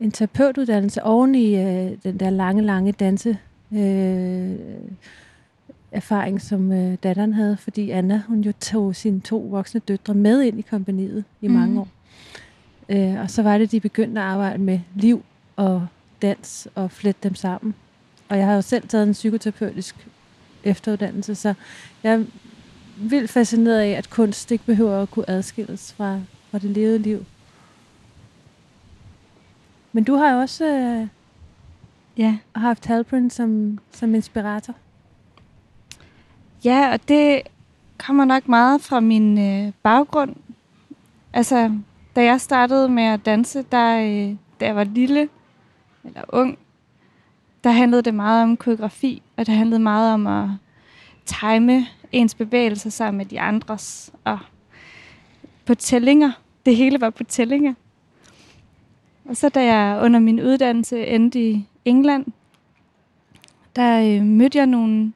en 0.00 0.10
terapeutuddannelse 0.10 1.02
oven 1.02 1.34
i 1.34 1.56
den 2.04 2.20
der 2.20 2.30
lange, 2.30 2.62
lange 2.62 2.92
danse 2.92 3.38
øh, 3.72 4.54
erfaring, 5.92 6.40
som 6.40 6.72
øh, 6.72 6.96
datteren 7.02 7.32
havde, 7.32 7.56
fordi 7.56 7.90
Anna, 7.90 8.22
hun 8.28 8.40
jo 8.40 8.52
tog 8.60 8.96
sine 8.96 9.20
to 9.20 9.38
voksne 9.38 9.80
døtre 9.80 10.14
med 10.14 10.42
ind 10.42 10.58
i 10.58 10.62
kompaniet 10.62 11.24
i 11.40 11.48
mm. 11.48 11.54
mange 11.54 11.80
år. 11.80 11.88
Øh, 12.88 13.20
og 13.20 13.30
så 13.30 13.42
var 13.42 13.58
det, 13.58 13.72
de 13.72 13.80
begyndte 13.80 14.20
at 14.20 14.26
arbejde 14.26 14.58
med 14.58 14.80
liv 14.94 15.22
og 15.56 15.86
dans 16.22 16.68
og 16.74 16.90
flette 16.90 17.28
dem 17.28 17.34
sammen. 17.34 17.74
Og 18.28 18.38
jeg 18.38 18.46
har 18.46 18.54
jo 18.54 18.62
selv 18.62 18.88
taget 18.88 19.06
en 19.06 19.12
psykoterapeutisk 19.12 20.08
efteruddannelse, 20.64 21.34
så 21.34 21.54
jeg 22.02 22.12
er 22.12 22.24
vildt 22.96 23.30
fascineret 23.30 23.78
af, 23.78 23.90
at 23.90 24.10
kunst 24.10 24.50
ikke 24.50 24.64
behøver 24.64 25.02
at 25.02 25.10
kunne 25.10 25.30
adskilles 25.30 25.92
fra, 25.92 26.20
fra 26.50 26.58
det 26.58 26.70
levede 26.70 26.98
liv. 26.98 27.24
Men 29.92 30.04
du 30.04 30.14
har 30.14 30.34
også 30.34 30.64
øh, 30.64 31.06
ja. 32.16 32.38
haft 32.56 32.86
Halprin 32.86 33.30
som, 33.30 33.78
som 33.92 34.14
inspirator. 34.14 34.74
Ja, 36.64 36.92
og 36.92 37.08
det 37.08 37.42
kommer 37.98 38.24
nok 38.24 38.48
meget 38.48 38.80
fra 38.80 39.00
min 39.00 39.38
øh, 39.38 39.72
baggrund. 39.82 40.36
Altså, 41.32 41.78
da 42.16 42.24
jeg 42.24 42.40
startede 42.40 42.88
med 42.88 43.02
at 43.02 43.26
danse, 43.26 43.64
der, 43.72 43.98
øh, 43.98 44.36
da 44.60 44.66
jeg 44.66 44.76
var 44.76 44.84
lille, 44.84 45.28
eller 46.08 46.24
ung, 46.28 46.58
der 47.64 47.70
handlede 47.70 48.02
det 48.02 48.14
meget 48.14 48.42
om 48.42 48.56
koreografi, 48.56 49.22
og 49.36 49.46
det 49.46 49.54
handlede 49.54 49.80
meget 49.80 50.14
om 50.14 50.26
at 50.26 50.48
time 51.26 51.86
ens 52.12 52.34
bevægelser 52.34 52.90
sammen 52.90 53.18
med 53.18 53.26
de 53.26 53.40
andres, 53.40 54.12
og 54.24 54.38
på 55.66 55.74
tællinger. 55.74 56.32
Det 56.66 56.76
hele 56.76 57.00
var 57.00 57.10
på 57.10 57.24
tællinger. 57.24 57.74
Og 59.24 59.36
så 59.36 59.48
da 59.48 59.64
jeg 59.64 60.02
under 60.02 60.20
min 60.20 60.40
uddannelse 60.42 61.06
endte 61.06 61.50
i 61.50 61.66
England, 61.84 62.26
der 63.76 64.02
øh, 64.02 64.22
mødte 64.24 64.58
jeg 64.58 64.66
nogle 64.66 65.12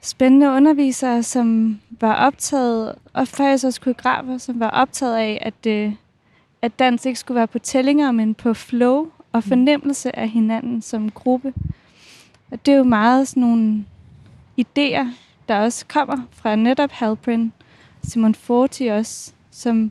spændende 0.00 0.50
undervisere, 0.50 1.22
som 1.22 1.80
var 1.90 2.14
optaget, 2.14 2.94
og 3.12 3.28
faktisk 3.28 3.64
også 3.64 3.80
koreografer, 3.80 4.38
som 4.38 4.60
var 4.60 4.70
optaget 4.70 5.16
af, 5.16 5.38
at, 5.42 5.66
øh, 5.66 5.92
at 6.62 6.78
dans 6.78 7.06
ikke 7.06 7.18
skulle 7.18 7.36
være 7.36 7.46
på 7.46 7.58
tællinger, 7.58 8.12
men 8.12 8.34
på 8.34 8.54
flow 8.54 9.10
og 9.36 9.42
mm. 9.44 9.48
fornemmelse 9.48 10.18
af 10.18 10.28
hinanden 10.28 10.82
som 10.82 11.10
gruppe. 11.10 11.52
Og 12.50 12.66
det 12.66 12.72
er 12.72 12.78
jo 12.78 12.84
meget 12.84 13.28
sådan 13.28 13.40
nogle 13.40 13.84
idéer, 14.60 15.06
der 15.48 15.60
også 15.60 15.86
kommer 15.86 16.16
fra 16.30 16.56
netop 16.56 16.90
Halprin, 16.92 17.52
Simon 18.02 18.34
Forti 18.34 18.86
også, 18.86 19.32
som 19.50 19.90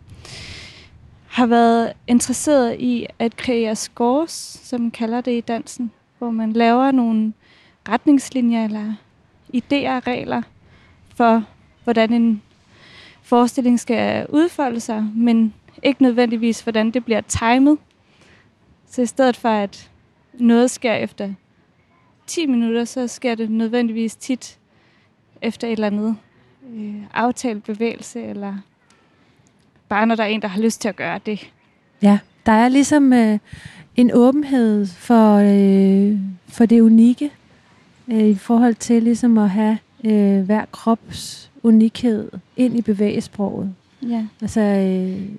har 1.27 1.45
været 1.45 1.93
interesseret 2.07 2.75
i 2.79 3.05
at 3.19 3.37
kreere 3.37 3.75
scores, 3.75 4.59
som 4.63 4.81
man 4.81 4.91
kalder 4.91 5.21
det 5.21 5.37
i 5.37 5.41
dansen, 5.41 5.91
hvor 6.17 6.31
man 6.31 6.53
laver 6.53 6.91
nogle 6.91 7.33
retningslinjer 7.89 8.65
eller 8.65 8.93
idéer 9.53 9.89
og 9.89 10.07
regler 10.07 10.41
for, 11.15 11.43
hvordan 11.83 12.13
en 12.13 12.41
forestilling 13.21 13.79
skal 13.79 14.25
udfolde 14.29 14.79
sig, 14.79 15.05
men 15.15 15.53
ikke 15.83 16.01
nødvendigvis, 16.01 16.61
hvordan 16.61 16.91
det 16.91 17.05
bliver 17.05 17.21
timet. 17.21 17.77
Så 18.87 19.01
i 19.01 19.05
stedet 19.05 19.37
for, 19.37 19.49
at 19.49 19.89
noget 20.33 20.71
sker 20.71 20.93
efter 20.93 21.33
10 22.27 22.45
minutter, 22.45 22.85
så 22.85 23.07
sker 23.07 23.35
det 23.35 23.49
nødvendigvis 23.49 24.15
tit 24.15 24.57
efter 25.41 25.67
et 25.67 25.71
eller 25.71 25.87
andet 25.87 26.15
øh, 26.73 26.95
aftalt 27.13 27.63
bevægelse, 27.63 28.23
eller 28.23 28.55
bare 29.89 30.05
når 30.05 30.15
der 30.15 30.23
er 30.23 30.27
en, 30.27 30.41
der 30.41 30.47
har 30.47 30.61
lyst 30.61 30.81
til 30.81 30.89
at 30.89 30.95
gøre 30.95 31.19
det. 31.25 31.51
Ja, 32.01 32.19
der 32.45 32.51
er 32.51 32.69
ligesom 32.69 33.13
øh, 33.13 33.39
en 33.95 34.11
åbenhed 34.13 34.85
for, 34.85 35.35
øh, 35.35 36.19
for 36.47 36.65
det 36.65 36.81
unikke, 36.81 37.31
øh, 38.07 38.27
i 38.27 38.35
forhold 38.35 38.75
til 38.75 39.03
ligesom 39.03 39.37
at 39.37 39.49
have 39.49 39.77
øh, 40.03 40.41
hver 40.41 40.65
krops 40.71 41.51
unikhed 41.63 42.31
ind 42.57 42.77
i 42.77 42.81
bevægesproget. 42.81 43.73
Ja. 44.01 44.25
Altså 44.41 44.61
øh, 44.61 45.29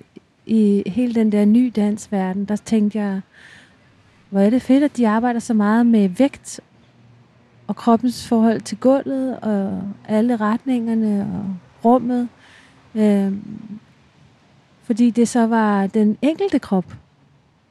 i 0.47 0.83
hele 0.85 1.15
den 1.15 1.31
der 1.31 1.45
ny 1.45 1.71
dansverden, 1.75 2.45
der 2.45 2.55
tænkte 2.55 2.99
jeg, 2.99 3.21
hvor 4.29 4.39
er 4.39 4.49
det 4.49 4.61
fedt, 4.61 4.83
at 4.83 4.97
de 4.97 5.07
arbejder 5.07 5.39
så 5.39 5.53
meget 5.53 5.85
med 5.85 6.09
vægt 6.09 6.59
og 7.67 7.75
kroppens 7.75 8.27
forhold 8.27 8.61
til 8.61 8.77
gulvet 8.77 9.39
og 9.39 9.81
alle 10.07 10.35
retningerne 10.35 11.21
og 11.21 11.55
rummet. 11.85 12.29
Øh, 12.95 13.33
fordi 14.83 15.09
det 15.09 15.27
så 15.27 15.47
var 15.47 15.87
den 15.87 16.17
enkelte 16.21 16.59
krop. 16.59 16.95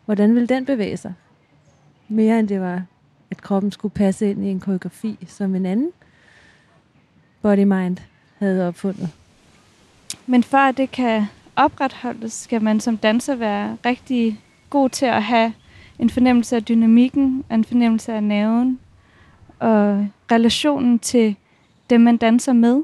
Hvordan 0.04 0.34
ville 0.34 0.46
den 0.46 0.64
bevæge 0.64 0.96
sig? 0.96 1.14
Mere 2.08 2.38
end 2.38 2.48
det 2.48 2.60
var, 2.60 2.82
at 3.30 3.42
kroppen 3.42 3.72
skulle 3.72 3.94
passe 3.94 4.30
ind 4.30 4.44
i 4.44 4.48
en 4.48 4.60
koreografi, 4.60 5.18
som 5.26 5.54
en 5.54 5.66
anden 5.66 5.90
body-mind 7.42 7.96
havde 8.38 8.68
opfundet. 8.68 9.08
Men 10.26 10.42
for 10.42 10.58
at 10.58 10.76
det 10.76 10.90
kan 10.90 11.26
opretholdes, 11.56 12.32
skal 12.32 12.62
man 12.62 12.80
som 12.80 12.96
danser 12.96 13.34
være 13.34 13.76
rigtig 13.86 14.40
god 14.70 14.88
til 14.88 15.06
at 15.06 15.22
have 15.22 15.52
en 15.98 16.10
fornemmelse 16.10 16.56
af 16.56 16.64
dynamikken, 16.64 17.44
en 17.52 17.64
fornemmelse 17.64 18.12
af 18.12 18.22
nerven, 18.22 18.80
og 19.58 20.08
relationen 20.32 20.98
til 20.98 21.36
dem, 21.90 22.00
man 22.00 22.16
danser 22.16 22.52
med. 22.52 22.82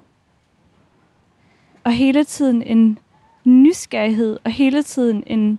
Og 1.85 1.93
hele 1.93 2.25
tiden 2.25 2.62
en 2.62 2.99
nysgerrighed, 3.45 4.38
og 4.45 4.50
hele 4.50 4.83
tiden 4.83 5.25
en 5.26 5.59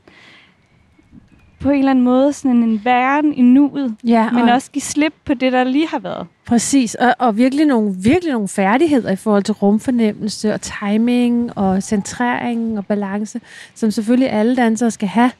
på 1.63 1.69
en 1.69 1.79
eller 1.79 1.91
anden 1.91 2.05
måde 2.05 2.33
sådan 2.33 2.63
en 2.63 2.85
væren 2.85 3.33
i 3.33 3.41
nuet, 3.41 3.95
ja, 4.03 4.31
men 4.31 4.49
også 4.49 4.71
give 4.71 4.81
slip 4.81 5.13
på 5.25 5.33
det, 5.33 5.51
der 5.51 5.63
lige 5.63 5.87
har 5.87 5.99
været. 5.99 6.27
Præcis, 6.45 6.95
og, 6.95 7.15
og 7.19 7.37
virkelig, 7.37 7.65
nogle, 7.65 7.95
virkelig 8.03 8.33
nogle 8.33 8.47
færdigheder 8.47 9.11
i 9.11 9.15
forhold 9.15 9.43
til 9.43 9.53
rumfornemmelse 9.53 10.53
og 10.53 10.61
timing 10.61 11.57
og 11.57 11.83
centrering 11.83 12.77
og 12.77 12.85
balance, 12.85 13.41
som 13.75 13.91
selvfølgelig 13.91 14.29
alle 14.29 14.55
dansere 14.55 14.91
skal 14.91 15.07
have. 15.07 15.31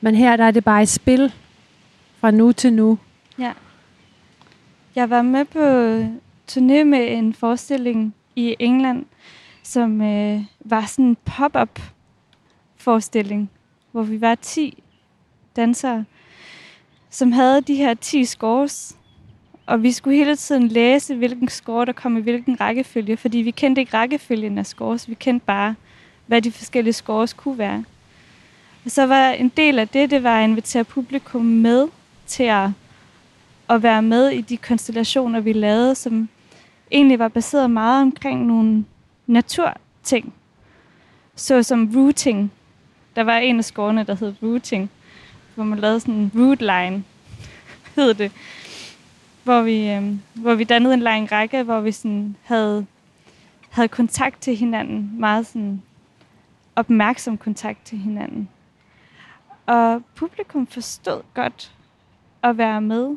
Men 0.00 0.14
her 0.14 0.36
der 0.36 0.44
er 0.44 0.50
det 0.50 0.64
bare 0.64 0.82
et 0.82 0.88
spil 0.88 1.32
fra 2.20 2.30
nu 2.30 2.52
til 2.52 2.72
nu. 2.72 2.98
Ja. 3.38 3.52
Jeg 4.96 5.10
var 5.10 5.22
med 5.22 5.44
på 5.44 5.58
turné 6.50 6.84
med 6.84 7.12
en 7.18 7.34
forestilling 7.34 8.14
i 8.36 8.56
England, 8.58 9.04
som 9.62 10.00
øh, 10.00 10.40
var 10.64 10.86
sådan 10.86 11.04
en 11.04 11.16
pop-up 11.24 11.80
forestilling, 12.76 13.50
hvor 13.92 14.02
vi 14.02 14.20
var 14.20 14.34
10 14.34 14.82
dansere, 15.58 16.04
som 17.10 17.32
havde 17.32 17.60
de 17.60 17.74
her 17.74 17.94
10 17.94 18.24
scores. 18.24 18.96
Og 19.66 19.82
vi 19.82 19.92
skulle 19.92 20.16
hele 20.16 20.36
tiden 20.36 20.68
læse, 20.68 21.14
hvilken 21.14 21.48
score, 21.48 21.86
der 21.86 21.92
kom 21.92 22.16
i 22.16 22.20
hvilken 22.20 22.60
rækkefølge, 22.60 23.16
fordi 23.16 23.38
vi 23.38 23.50
kendte 23.50 23.80
ikke 23.80 23.96
rækkefølgen 23.96 24.58
af 24.58 24.66
scores. 24.66 25.08
Vi 25.08 25.14
kendte 25.14 25.46
bare, 25.46 25.74
hvad 26.26 26.42
de 26.42 26.52
forskellige 26.52 26.92
scores 26.92 27.32
kunne 27.32 27.58
være. 27.58 27.84
Og 28.84 28.90
så 28.90 29.06
var 29.06 29.30
en 29.30 29.48
del 29.48 29.78
af 29.78 29.88
det, 29.88 30.10
det 30.10 30.22
var 30.22 30.38
at 30.38 30.48
invitere 30.48 30.84
publikum 30.84 31.44
med 31.44 31.88
til 32.26 32.42
at, 32.44 32.68
at 33.68 33.82
være 33.82 34.02
med 34.02 34.28
i 34.28 34.40
de 34.40 34.56
konstellationer, 34.56 35.40
vi 35.40 35.52
lavede, 35.52 35.94
som 35.94 36.28
egentlig 36.90 37.18
var 37.18 37.28
baseret 37.28 37.70
meget 37.70 38.02
omkring 38.02 38.46
nogle 38.46 38.84
naturting. 39.26 40.34
Så 41.36 41.62
som 41.62 41.92
routing. 41.96 42.52
Der 43.16 43.22
var 43.24 43.38
en 43.38 43.58
af 43.58 43.64
scorene, 43.64 44.04
der 44.04 44.14
hed 44.14 44.34
routing 44.42 44.90
hvor 45.58 45.64
man 45.64 45.78
lavede 45.78 46.00
sådan 46.00 46.14
en 46.14 46.32
root 46.36 46.60
line, 46.60 47.04
hed 47.96 48.14
det. 48.14 48.32
Hvor 49.44 49.62
vi, 49.62 49.90
øh, 49.90 50.14
hvor 50.34 50.54
vi 50.54 50.64
dannede 50.64 50.94
en 50.94 51.00
lang 51.00 51.32
række, 51.32 51.62
hvor 51.62 51.80
vi 51.80 51.92
sådan 51.92 52.36
havde, 52.42 52.86
havde 53.70 53.88
kontakt 53.88 54.40
til 54.40 54.56
hinanden. 54.56 55.10
Meget 55.20 55.46
sådan 55.46 55.82
opmærksom 56.76 57.38
kontakt 57.38 57.84
til 57.84 57.98
hinanden. 57.98 58.48
Og 59.66 60.02
publikum 60.14 60.66
forstod 60.66 61.22
godt 61.34 61.72
at 62.42 62.58
være 62.58 62.80
med. 62.80 63.16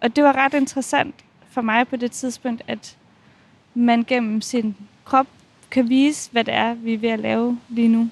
Og 0.00 0.16
det 0.16 0.24
var 0.24 0.36
ret 0.36 0.54
interessant 0.54 1.14
for 1.50 1.62
mig 1.62 1.88
på 1.88 1.96
det 1.96 2.12
tidspunkt, 2.12 2.62
at 2.66 2.96
man 3.74 4.04
gennem 4.04 4.40
sin 4.40 4.76
krop 5.04 5.26
kan 5.70 5.88
vise, 5.88 6.30
hvad 6.32 6.44
det 6.44 6.54
er, 6.54 6.74
vi 6.74 6.94
er 6.94 6.98
ved 6.98 7.10
at 7.10 7.20
lave 7.20 7.58
lige 7.68 7.88
nu. 7.88 8.10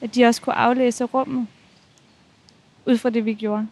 At 0.00 0.14
de 0.14 0.24
også 0.24 0.42
kunne 0.42 0.54
aflæse 0.54 1.04
rummet 1.04 1.46
ud 2.86 2.98
fra 2.98 3.10
det, 3.10 3.24
vi 3.24 3.34
gjorde. 3.34 3.66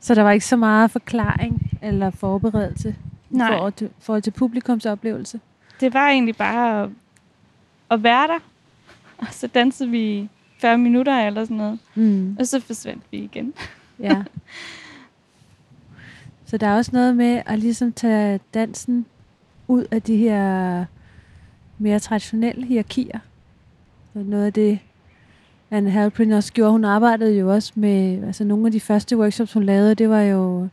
Så 0.00 0.14
der 0.14 0.22
var 0.22 0.30
ikke 0.30 0.46
så 0.46 0.56
meget 0.56 0.90
forklaring 0.90 1.78
eller 1.82 2.10
forberedelse 2.10 2.96
Nej. 3.30 3.54
i 3.54 3.88
forhold 4.00 4.22
til, 4.22 4.30
publikums 4.30 4.86
oplevelse? 4.86 5.40
Det 5.80 5.94
var 5.94 6.08
egentlig 6.08 6.36
bare 6.36 6.82
at, 6.82 6.90
at 7.90 8.02
være 8.02 8.28
der. 8.28 8.38
Og 9.18 9.26
så 9.30 9.46
dansede 9.46 9.90
vi 9.90 10.18
i 10.18 10.28
40 10.58 10.78
minutter 10.78 11.26
eller 11.26 11.44
sådan 11.44 11.56
noget. 11.56 11.78
Mm. 11.94 12.36
Og 12.38 12.46
så 12.46 12.60
forsvandt 12.60 13.02
vi 13.10 13.18
igen. 13.18 13.54
Ja. 13.98 14.22
Så 16.46 16.58
der 16.58 16.66
er 16.66 16.76
også 16.76 16.90
noget 16.92 17.16
med 17.16 17.42
at 17.46 17.58
ligesom 17.58 17.92
tage 17.92 18.40
dansen 18.54 19.06
ud 19.68 19.86
af 19.90 20.02
de 20.02 20.16
her 20.16 20.84
mere 21.78 21.98
traditionelle 21.98 22.66
hierarkier. 22.66 23.18
Noget 24.14 24.46
af 24.46 24.52
det, 24.52 24.78
Anne 25.74 25.90
Halprin 25.90 26.42
gjorde, 26.54 26.72
hun 26.72 26.84
arbejdede 26.84 27.38
jo 27.38 27.52
også 27.52 27.72
med, 27.74 28.24
altså 28.26 28.44
nogle 28.44 28.66
af 28.66 28.72
de 28.72 28.80
første 28.80 29.18
workshops, 29.18 29.52
hun 29.52 29.62
lavede, 29.62 29.94
det 29.94 30.08
var 30.10 30.20
jo, 30.20 30.68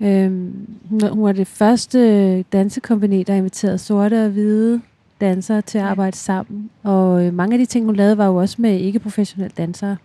øhm, 0.00 0.66
hun, 0.90 1.22
var 1.22 1.32
det 1.32 1.46
første 1.46 2.42
dansekompagni, 2.42 3.22
der 3.22 3.34
inviterede 3.34 3.78
sorte 3.78 4.24
og 4.24 4.30
hvide 4.30 4.80
dansere 5.20 5.62
til 5.62 5.78
at 5.78 5.84
arbejde 5.84 6.16
sammen. 6.16 6.70
Og 6.82 7.26
øh, 7.26 7.34
mange 7.34 7.54
af 7.54 7.58
de 7.58 7.66
ting, 7.66 7.86
hun 7.86 7.96
lavede, 7.96 8.18
var 8.18 8.26
jo 8.26 8.36
også 8.36 8.56
med 8.58 8.80
ikke-professionelle 8.80 9.52
dansere. 9.58 9.96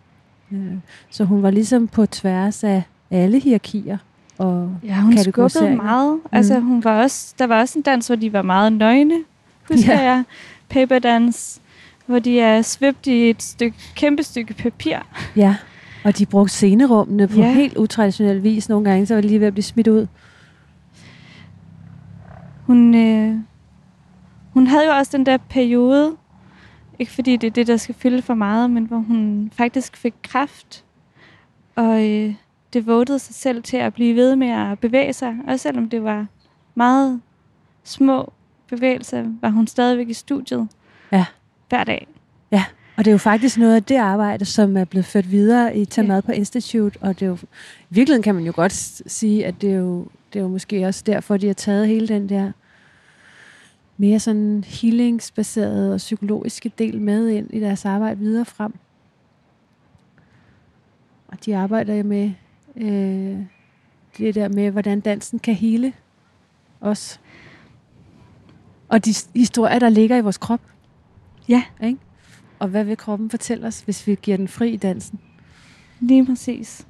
Øh, 0.51 0.59
så 1.09 1.23
hun 1.23 1.43
var 1.43 1.49
ligesom 1.49 1.87
på 1.87 2.05
tværs 2.05 2.63
af 2.63 2.83
alle 3.11 3.39
hierarkier. 3.39 3.97
Og 4.37 4.71
Ja, 4.83 4.95
hun 5.01 5.17
skubbede 5.17 5.75
meget. 5.75 6.19
Altså, 6.31 6.59
hun 6.59 6.83
var 6.83 7.01
også, 7.01 7.33
der 7.39 7.47
var 7.47 7.59
også 7.59 7.79
en 7.79 7.83
dans, 7.83 8.07
hvor 8.07 8.15
de 8.15 8.33
var 8.33 8.41
meget 8.41 8.73
nøgne, 8.73 9.15
husker 9.71 9.93
Ja. 9.93 10.01
jeg. 10.01 10.23
Paperdans, 10.69 11.61
hvor 12.05 12.19
de 12.19 12.39
er 12.39 12.61
svøbt 12.61 13.07
i 13.07 13.29
et 13.29 13.43
stykke, 13.43 13.77
kæmpe 13.95 14.23
stykke 14.23 14.53
papir. 14.53 14.97
Ja, 15.35 15.55
og 16.05 16.17
de 16.17 16.25
brugte 16.25 16.53
scenerummene 16.53 17.27
på 17.27 17.37
Ja. 17.39 17.53
helt 17.53 17.77
utraditionel 17.77 18.43
vis. 18.43 18.69
Nogle 18.69 18.89
gange, 18.89 19.05
så 19.05 19.13
var 19.13 19.21
de 19.21 19.27
lige 19.27 19.39
ved 19.39 19.47
at 19.47 19.53
blive 19.53 19.63
smidt 19.63 19.87
ud. 19.87 20.07
Hun, 22.65 22.95
øh, 22.95 23.35
hun 24.53 24.67
havde 24.67 24.85
jo 24.85 24.91
også 24.91 25.17
den 25.17 25.25
der 25.25 25.37
periode, 25.37 26.15
ikke 26.99 27.11
fordi 27.11 27.37
det 27.37 27.47
er 27.47 27.51
det, 27.51 27.67
der 27.67 27.77
skal 27.77 27.95
fylde 27.95 28.21
for 28.21 28.33
meget, 28.33 28.71
men 28.71 28.85
hvor 28.85 28.97
hun 28.97 29.51
faktisk 29.53 29.97
fik 29.97 30.13
kræft, 30.23 30.83
og 31.75 32.09
øh, 32.09 32.33
devotede 32.73 33.19
sig 33.19 33.35
selv 33.35 33.63
til 33.63 33.77
at 33.77 33.93
blive 33.93 34.15
ved 34.15 34.35
med 34.35 34.47
at 34.49 34.79
bevæge 34.79 35.13
sig. 35.13 35.35
Også 35.47 35.63
selvom 35.63 35.89
det 35.89 36.03
var 36.03 36.25
meget 36.75 37.21
små 37.83 38.33
bevægelser, 38.69 39.25
var 39.41 39.49
hun 39.49 39.67
stadigvæk 39.67 40.09
i 40.09 40.13
studiet 40.13 40.67
Ja. 41.11 41.25
Hver 41.73 41.83
dag. 41.83 42.07
Og 42.97 43.05
det 43.05 43.11
er 43.11 43.13
jo 43.13 43.17
faktisk 43.17 43.57
noget 43.57 43.75
af 43.75 43.83
det 43.83 43.95
arbejde, 43.95 44.45
som 44.45 44.77
er 44.77 44.85
blevet 44.85 45.05
ført 45.05 45.31
videre 45.31 45.77
i 45.77 45.85
Tag 45.85 46.03
Ja. 46.03 46.07
Mad 46.07 46.21
på 46.21 46.31
Institute. 46.31 46.97
Og 47.01 47.19
det 47.19 47.25
er 47.25 47.29
jo, 47.29 47.37
i 47.89 47.93
virkeligheden 47.93 48.23
kan 48.23 48.35
man 48.35 48.43
jo 48.43 48.53
godt 48.55 48.73
sige, 49.11 49.45
at 49.45 49.61
det 49.61 49.71
er 49.71 49.77
jo, 49.77 50.07
det 50.33 50.39
er 50.39 50.43
jo 50.43 50.49
måske 50.49 50.87
også 50.87 51.03
derfor, 51.05 51.37
de 51.37 51.47
har 51.47 51.53
taget 51.53 51.87
hele 51.87 52.07
den 52.07 52.29
der 52.29 52.51
mere 53.97 54.19
sådan 54.19 54.63
healingsbaserede 54.67 55.93
og 55.93 55.97
psykologiske 55.97 56.71
del 56.77 57.01
med 57.01 57.29
ind 57.29 57.53
i 57.53 57.59
deres 57.59 57.85
arbejde 57.85 58.19
videre 58.19 58.45
frem. 58.45 58.73
Og 61.27 61.37
de 61.45 61.57
arbejder 61.57 61.95
jo 61.95 62.03
med 62.03 62.31
øh, 62.75 63.37
det 64.17 64.35
der 64.35 64.47
med, 64.47 64.71
hvordan 64.71 64.99
dansen 64.99 65.39
kan 65.39 65.53
hele 65.53 65.93
os. 66.81 67.19
Og 68.89 69.05
de 69.05 69.13
historier, 69.35 69.79
der 69.79 69.89
ligger 69.89 70.17
i 70.17 70.21
vores 70.21 70.37
krop. 70.37 70.61
Ja. 71.49 71.63
Ikke? 71.83 71.99
Og 72.59 72.67
hvad 72.67 72.83
vil 72.83 72.97
kroppen 72.97 73.29
fortælle 73.29 73.67
os, 73.67 73.81
hvis 73.81 74.07
vi 74.07 74.17
giver 74.21 74.37
den 74.37 74.47
fri 74.47 74.69
i 74.69 74.77
dansen? 74.77 75.19
Lige 75.99 76.25
præcis. 76.25 76.87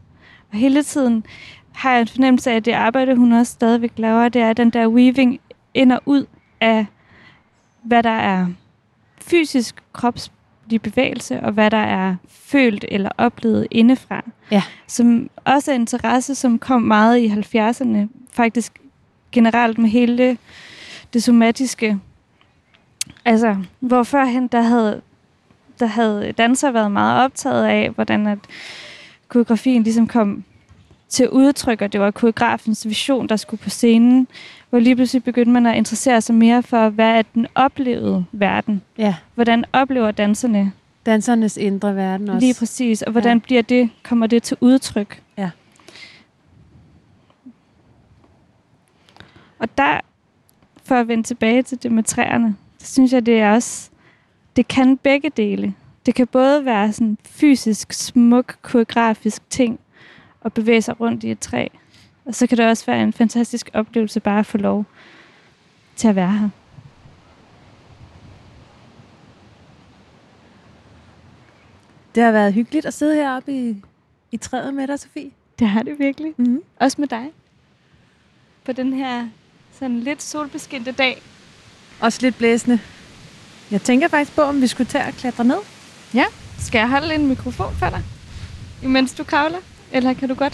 Og 0.51 0.57
hele 0.57 0.83
tiden 0.83 1.25
har 1.71 1.91
jeg 1.91 2.01
en 2.01 2.07
fornemmelse 2.07 2.51
af, 2.51 2.55
at 2.55 2.65
det 2.65 2.71
arbejde, 2.71 3.15
hun 3.15 3.31
også 3.31 3.51
stadigvæk 3.51 3.91
laver, 3.97 4.29
det 4.29 4.41
er 4.41 4.53
den 4.53 4.69
der 4.69 4.87
weaving 4.87 5.39
ind 5.73 5.91
og 5.91 6.01
ud 6.05 6.25
af, 6.61 6.85
hvad 7.83 8.03
der 8.03 8.09
er 8.09 8.47
fysisk 9.21 9.83
kropslig 9.93 10.81
bevægelse, 10.83 11.39
og 11.39 11.51
hvad 11.51 11.71
der 11.71 11.77
er 11.77 12.15
følt 12.27 12.85
eller 12.87 13.09
oplevet 13.17 13.67
indefra. 13.71 14.25
Ja. 14.51 14.63
Som 14.87 15.29
også 15.45 15.71
er 15.71 15.75
interesse, 15.75 16.35
som 16.35 16.59
kom 16.59 16.81
meget 16.81 17.19
i 17.19 17.27
70'erne, 17.27 17.97
faktisk 18.31 18.73
generelt 19.31 19.77
med 19.77 19.89
hele 19.89 20.17
det, 20.17 20.37
det 21.13 21.23
somatiske. 21.23 21.99
Altså, 23.25 23.55
hvor 23.79 24.03
førhen, 24.03 24.47
der 24.47 24.62
havde, 24.62 25.01
der 25.79 25.86
havde 25.86 26.31
dansere 26.31 26.73
været 26.73 26.91
meget 26.91 27.23
optaget 27.25 27.65
af, 27.65 27.89
hvordan 27.89 28.27
at 28.27 28.39
koreografien 29.27 29.83
ligesom 29.83 30.07
kom 30.07 30.43
til 31.09 31.29
udtryk, 31.29 31.81
og 31.81 31.93
det 31.93 32.01
var 32.01 32.12
koreografens 32.12 32.88
vision, 32.88 33.29
der 33.29 33.36
skulle 33.36 33.63
på 33.63 33.69
scenen, 33.69 34.27
hvor 34.69 34.79
lige 34.79 34.95
pludselig 34.95 35.23
begyndte 35.23 35.51
man 35.51 35.65
at 35.65 35.75
interessere 35.75 36.21
sig 36.21 36.36
mere 36.36 36.63
for, 36.63 36.89
hvad 36.89 37.09
er 37.17 37.21
den 37.21 37.47
oplevede 37.55 38.25
verden? 38.31 38.81
Ja, 38.97 39.15
Hvordan 39.36 39.65
oplever 39.73 40.12
danserne 40.12 40.71
dansernes 41.05 41.57
indre 41.57 41.95
verden 41.95 42.29
også. 42.29 42.39
lige 42.45 42.55
præcis, 42.59 43.01
og 43.01 43.12
hvordan 43.12 43.38
Ja. 43.38 43.41
bliver 43.43 43.62
det, 43.62 43.89
kommer 44.03 44.27
det 44.27 44.43
til 44.43 44.57
udtryk? 44.62 45.21
Ja. 45.38 45.49
Og 49.59 49.77
der, 49.77 49.99
for 50.86 50.95
at 50.95 51.07
vende 51.07 51.23
tilbage 51.23 51.63
til 51.63 51.83
det 51.83 51.91
med 51.91 52.03
træerne, 52.03 52.55
så 52.84 52.91
synes 52.91 53.13
jeg, 53.13 53.26
det 53.26 53.39
er 53.39 53.52
også, 53.52 53.89
det 54.56 54.67
kan 54.67 54.98
begge 54.98 55.30
dele. 55.30 55.76
Det 56.06 56.15
kan 56.15 56.28
både 56.28 56.65
være 56.65 56.93
sådan 56.93 57.17
fysisk, 57.26 57.93
smuk, 57.93 58.56
koreografisk 58.62 59.50
ting, 59.50 59.80
at 60.46 60.54
bevæge 60.54 60.82
sig 60.82 61.00
rundt 61.00 61.24
i 61.24 61.32
et 61.32 61.39
træ. 61.39 61.67
Og 62.26 62.36
så 62.36 62.48
kan 62.48 62.58
det 62.58 62.65
også 62.65 62.86
være 62.86 63.04
en 63.04 63.13
fantastisk 63.13 63.69
oplevelse 63.74 64.19
bare 64.19 64.39
at 64.39 64.46
få 64.46 64.58
lov 64.58 64.86
til 65.96 66.08
at 66.08 66.15
være 66.15 66.32
her. 66.32 66.50
Det 72.15 72.24
har 72.24 72.32
været 72.32 72.54
hyggeligt 72.54 72.86
at 72.86 72.93
sidde 72.93 73.15
heroppe 73.15 73.52
i, 73.52 73.84
i 74.32 74.38
træet 74.38 74.74
med 74.74 74.88
dig, 74.88 75.00
Sofie. 75.00 75.32
Det 75.60 75.67
har 75.67 75.84
det 75.84 76.00
virkelig. 76.00 76.34
Mm-hmm. 76.38 76.63
Også 76.80 77.02
med 77.02 77.08
dig. 77.08 77.32
På 78.65 78.72
den 78.72 78.93
her 78.93 79.28
sådan 79.72 80.00
lidt 80.00 80.22
solbeskindte 80.22 80.91
dag. 80.91 81.22
Også 81.99 82.19
lidt 82.21 82.38
blæsende. 82.38 82.79
Jeg 83.71 83.82
tænker 83.82 84.08
faktisk 84.08 84.36
på, 84.36 84.41
om 84.41 84.62
vi 84.62 84.67
skulle 84.67 84.89
tage 84.89 85.06
og 85.06 85.13
klatre 85.13 85.43
ned. 85.43 85.58
Skal 86.60 86.79
jeg 86.79 86.89
holde 86.89 87.15
en 87.15 87.27
mikrofon 87.27 87.75
for 87.75 87.89
dig? 87.89 88.03
Imens 88.84 89.13
du 89.13 89.23
kravler? 89.23 89.58
Eller 89.91 90.13
kan 90.13 90.29
du 90.29 90.36
godt? 90.36 90.53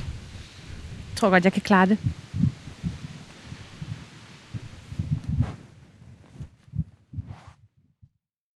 Jeg 1.10 1.16
tror 1.18 1.30
godt, 1.30 1.44
jeg 1.44 1.54
kan 1.54 1.62
klare 1.62 1.86
det. 1.86 1.98